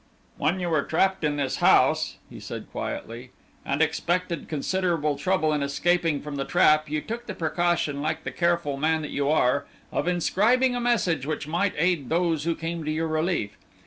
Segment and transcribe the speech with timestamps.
[0.39, 3.29] "When you were trapped in this house," he said, quietly,
[3.63, 8.31] "and expected considerable trouble in escaping from the trap, you took the precaution, like the
[8.31, 12.83] careful man that you are, of inscribing a message which might aid those who came
[12.83, 13.55] to your relief.